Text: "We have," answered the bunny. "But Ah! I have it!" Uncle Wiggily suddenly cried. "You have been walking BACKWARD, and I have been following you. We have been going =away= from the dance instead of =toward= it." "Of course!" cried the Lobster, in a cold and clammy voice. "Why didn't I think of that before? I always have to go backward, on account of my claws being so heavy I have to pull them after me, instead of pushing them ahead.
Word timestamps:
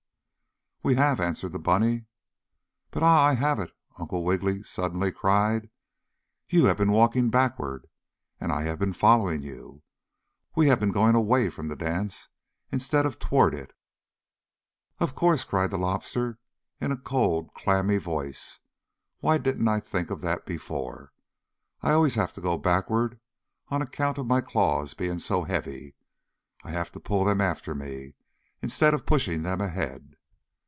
"We 0.83 0.95
have," 0.95 1.19
answered 1.19 1.51
the 1.51 1.59
bunny. 1.59 2.05
"But 2.89 3.03
Ah! 3.03 3.23
I 3.23 3.35
have 3.35 3.59
it!" 3.59 3.69
Uncle 3.99 4.23
Wiggily 4.25 4.63
suddenly 4.63 5.11
cried. 5.11 5.69
"You 6.49 6.65
have 6.65 6.77
been 6.77 6.91
walking 6.91 7.29
BACKWARD, 7.29 7.85
and 8.39 8.51
I 8.51 8.63
have 8.63 8.79
been 8.79 8.91
following 8.91 9.43
you. 9.43 9.83
We 10.55 10.65
have 10.69 10.79
been 10.79 10.91
going 10.91 11.13
=away= 11.15 11.51
from 11.51 11.67
the 11.67 11.75
dance 11.75 12.29
instead 12.71 13.05
of 13.05 13.19
=toward= 13.19 13.53
it." 13.53 13.73
"Of 14.97 15.13
course!" 15.13 15.43
cried 15.43 15.69
the 15.69 15.77
Lobster, 15.77 16.39
in 16.79 16.91
a 16.91 16.97
cold 16.97 17.51
and 17.53 17.53
clammy 17.53 17.97
voice. 17.97 18.59
"Why 19.19 19.37
didn't 19.37 19.67
I 19.67 19.79
think 19.79 20.09
of 20.09 20.21
that 20.21 20.47
before? 20.47 21.13
I 21.83 21.91
always 21.91 22.15
have 22.15 22.33
to 22.33 22.41
go 22.41 22.57
backward, 22.57 23.19
on 23.69 23.83
account 23.83 24.17
of 24.17 24.25
my 24.25 24.41
claws 24.41 24.95
being 24.95 25.19
so 25.19 25.43
heavy 25.43 25.93
I 26.63 26.71
have 26.71 26.91
to 26.93 26.99
pull 26.99 27.23
them 27.23 27.39
after 27.39 27.75
me, 27.75 28.15
instead 28.63 28.95
of 28.95 29.05
pushing 29.05 29.43
them 29.43 29.61
ahead. 29.61 30.07